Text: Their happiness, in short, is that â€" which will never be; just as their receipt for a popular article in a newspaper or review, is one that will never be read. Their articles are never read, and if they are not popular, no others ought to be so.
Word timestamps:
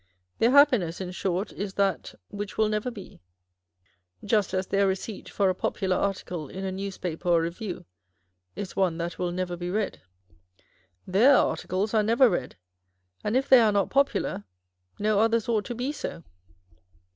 Their 0.39 0.49
happiness, 0.49 0.99
in 0.99 1.11
short, 1.11 1.51
is 1.53 1.75
that 1.75 2.01
â€" 2.03 2.15
which 2.29 2.57
will 2.57 2.69
never 2.69 2.89
be; 2.89 3.19
just 4.25 4.51
as 4.51 4.65
their 4.65 4.87
receipt 4.87 5.29
for 5.29 5.47
a 5.47 5.53
popular 5.53 5.95
article 5.95 6.49
in 6.49 6.65
a 6.65 6.71
newspaper 6.71 7.29
or 7.29 7.39
review, 7.43 7.85
is 8.55 8.75
one 8.75 8.97
that 8.97 9.19
will 9.19 9.31
never 9.31 9.55
be 9.55 9.69
read. 9.69 10.01
Their 11.05 11.37
articles 11.37 11.93
are 11.93 12.01
never 12.01 12.31
read, 12.31 12.55
and 13.23 13.37
if 13.37 13.47
they 13.47 13.59
are 13.59 13.71
not 13.71 13.91
popular, 13.91 14.45
no 14.97 15.19
others 15.19 15.47
ought 15.47 15.65
to 15.65 15.75
be 15.75 15.91
so. 15.91 16.23